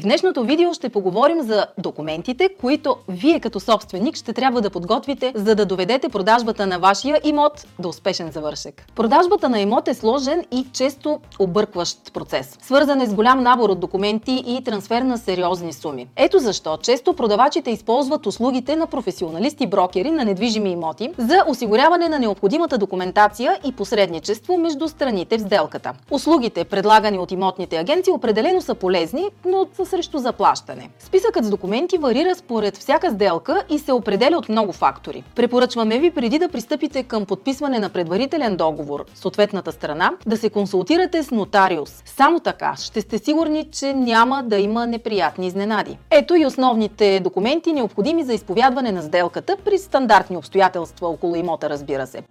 [0.00, 5.32] В днешното видео ще поговорим за документите, които вие като собственик ще трябва да подготвите,
[5.34, 8.86] за да доведете продажбата на вашия имот до успешен завършек.
[8.94, 12.58] Продажбата на имот е сложен и често объркващ процес.
[12.62, 16.06] Свързан е с голям набор от документи и трансфер на сериозни суми.
[16.16, 22.78] Ето защо често продавачите използват услугите на професионалисти-брокери на недвижими имоти за осигуряване на необходимата
[22.78, 25.92] документация и посредничество между страните в сделката.
[26.10, 30.90] Услугите, предлагани от имотните агенции, определено са полезни, но са срещу заплащане.
[30.98, 35.24] Списъкът с документи варира според всяка сделка и се определя от много фактори.
[35.36, 41.22] Препоръчваме ви преди да пристъпите към подписване на предварителен договор съответната страна, да се консултирате
[41.22, 42.02] с нотариус.
[42.06, 45.98] Само така ще сте сигурни, че няма да има неприятни изненади.
[46.10, 52.06] Ето и основните документи, необходими за изповядване на сделката при стандартни обстоятелства около имота, разбира
[52.06, 52.22] се.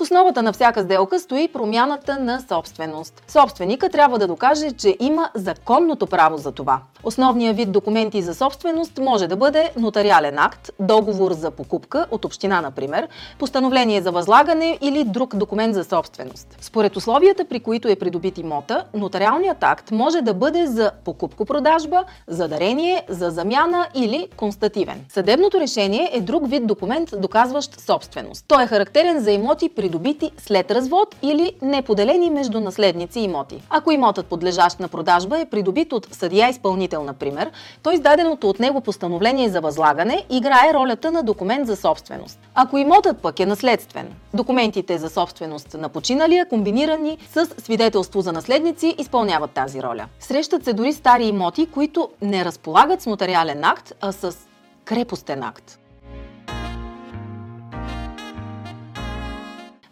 [0.00, 3.22] В основата на всяка сделка стои промяната на собственост.
[3.28, 6.80] Собственика трябва да докаже, че има законното право за това.
[7.04, 12.60] Основният вид документи за собственост може да бъде нотариален акт, договор за покупка от община,
[12.60, 16.56] например, постановление за възлагане или друг документ за собственост.
[16.60, 22.48] Според условията, при които е придобит имота, нотариалният акт може да бъде за покупко-продажба, за
[22.48, 25.04] дарение, за замяна или констативен.
[25.08, 28.44] Съдебното решение е друг вид документ, доказващ собственост.
[28.48, 33.62] Той е характерен за имоти, придобити след развод или неподелени между наследници имоти.
[33.70, 37.50] Ако имотът подлежащ на продажба е придобит от съдия изпълнител изпълнител, например,
[37.82, 42.38] то издаденото от него постановление за възлагане играе ролята на документ за собственост.
[42.54, 48.94] Ако имотът пък е наследствен, документите за собственост на починалия, комбинирани с свидетелство за наследници,
[48.98, 50.06] изпълняват тази роля.
[50.20, 54.36] Срещат се дори стари имоти, които не разполагат с нотариален акт, а с
[54.84, 55.79] крепостен акт.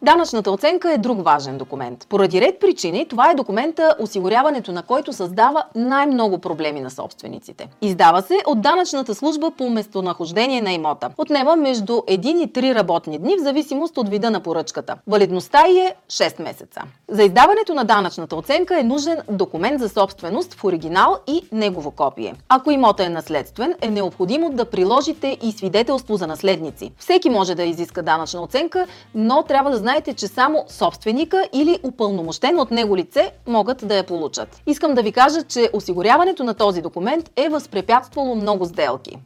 [0.09, 2.07] Данъчната оценка е друг важен документ.
[2.09, 7.69] Поради ред причини, това е документа, осигуряването на който създава най-много проблеми на собствениците.
[7.83, 11.11] Издава се от данъчната служба по местонахождение на имота.
[11.19, 14.97] Отнема между 1 и 3 работни дни в зависимост от вида на поръчката.
[15.07, 16.81] Валидността е 6 месеца.
[17.09, 22.35] За издаването на данъчната оценка е нужен документ за собственост в оригинал и негово копие.
[22.49, 26.93] Ако имота е наследствен, е необходимо да приложите и свидетелство за наследници.
[26.99, 32.63] Всеки може да изиска данъчна оценка, но трябва да знаете, че само собственика или упълномощено
[32.63, 34.63] от него лице могат да я получат.
[34.67, 39.19] Искам да ви кажа, че осигуряването на този документ е възпрепятствало много сделки.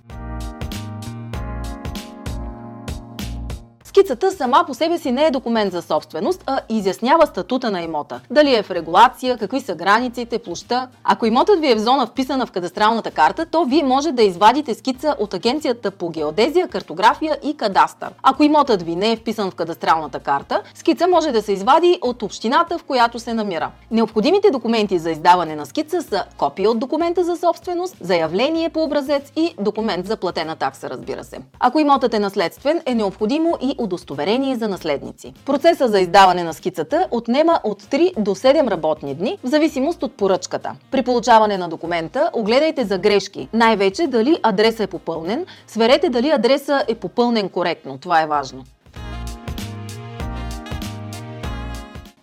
[3.92, 8.20] Скицата сама по себе си не е документ за собственост, а изяснява статута на имота.
[8.30, 10.88] Дали е в регулация, какви са границите, площа.
[11.04, 14.75] Ако имотът ви е в зона вписана в кадастралната карта, то вие може да извадите
[14.75, 18.08] скица от агенцията по геодезия, картография и кадастър.
[18.22, 22.22] Ако имотът ви не е вписан в кадастралната карта, скица може да се извади от
[22.22, 23.70] общината, в която се намира.
[23.91, 29.32] Необходимите документи за издаване на скица са копия от документа за собственост, заявление по образец
[29.36, 31.38] и документ за платена такса, разбира се.
[31.60, 35.32] Ако имотът е наследствен, е необходимо и удостоверение за наследници.
[35.47, 40.12] Процеса за издаване на скицата отнема от 3 до 7 работни дни, в зависимост от
[40.12, 40.75] поръчката.
[40.91, 46.84] При получаване на документа огледайте за грешки, най-вече дали адреса е попълнен, сверете дали адреса
[46.88, 48.65] е попълнен коректно, това е важно.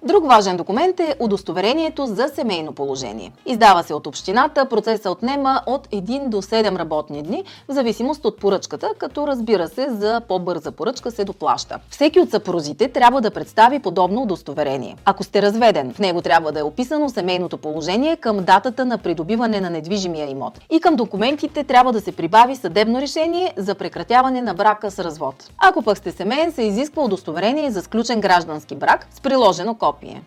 [0.09, 3.31] Друг важен документ е удостоверението за семейно положение.
[3.45, 8.39] Издава се от общината, процесът отнема от 1 до 7 работни дни, в зависимост от
[8.39, 11.79] поръчката, като разбира се за по-бърза поръчка се доплаща.
[11.89, 14.95] Всеки от съпрузите трябва да представи подобно удостоверение.
[15.05, 19.61] Ако сте разведен, в него трябва да е описано семейното положение към датата на придобиване
[19.61, 20.59] на недвижимия имот.
[20.71, 25.49] И към документите трябва да се прибави съдебно решение за прекратяване на брака с развод.
[25.57, 30.21] Ако пък сте семейен, се изисква удостоверение за сключен граждански брак с приложено копие копие.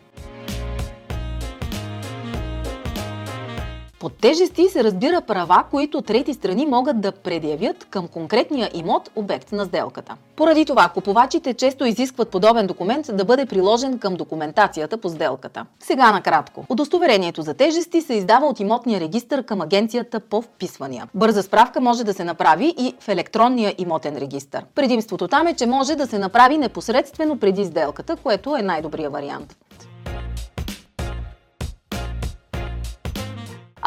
[4.03, 9.53] Под тежести се разбира права, които трети страни могат да предявят към конкретния имот, обект
[9.53, 10.17] на сделката.
[10.37, 15.67] Поради това, купувачите често изискват подобен документ да бъде приложен към документацията по сделката.
[15.81, 16.65] Сега накратко.
[16.69, 21.09] Удостоверението за тежести се издава от имотния регистр към агенцията по вписвания.
[21.15, 24.65] Бърза справка може да се направи и в електронния имотен регистр.
[24.75, 29.57] Предимството там е, че може да се направи непосредствено преди сделката, което е най-добрия вариант.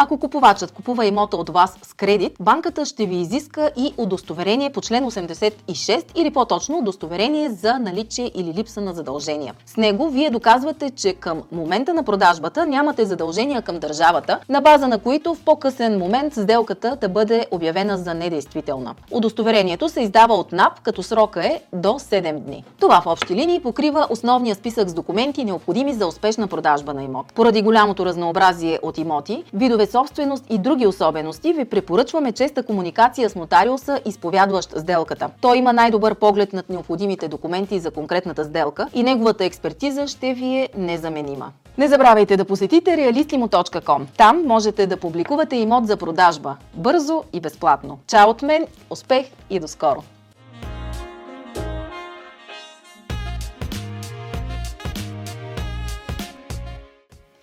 [0.06, 4.82] Ако купувачът купува имота от вас с кредит, банката ще ви изиска и удостоверение по
[4.82, 9.54] член 86 или по-точно удостоверение за наличие или липса на задължения.
[9.66, 14.88] С него вие доказвате, че към момента на продажбата нямате задължения към държавата, на база
[14.88, 18.96] на които в по-късен момент сделката да бъде обявена за недействителна.
[19.12, 22.64] Удостоверението се издава от НАП, като срока е до 7 дни.
[22.80, 27.26] Това в общи линии покрива основния списък с документи, необходими за успешна продажба на имот.
[27.36, 33.36] Поради голямото разнообразие от имоти, видове собственост и други особености, ви препоръчваме честа комуникация с
[33.36, 35.30] нотариуса, изповядващ сделката.
[35.42, 40.46] Той има най-добър поглед над необходимите документи за конкретната сделка и неговата експертиза ще ви
[40.46, 41.52] е незаменима.
[41.78, 44.02] Не забравяйте да посетите realistimo.com.
[44.18, 46.56] Там можете да публикувате имот за продажба.
[46.74, 48.00] Бързо и безплатно.
[48.08, 50.15] Чао от мен, успех и до скоро!